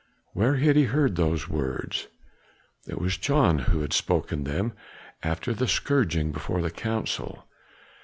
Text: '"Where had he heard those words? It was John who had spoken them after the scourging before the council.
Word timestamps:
'"Where 0.33 0.55
had 0.55 0.75
he 0.77 0.85
heard 0.85 1.15
those 1.15 1.47
words? 1.47 2.07
It 2.87 2.99
was 2.99 3.19
John 3.19 3.59
who 3.59 3.81
had 3.81 3.93
spoken 3.93 4.45
them 4.45 4.73
after 5.21 5.53
the 5.53 5.67
scourging 5.67 6.31
before 6.31 6.63
the 6.63 6.71
council. 6.71 7.45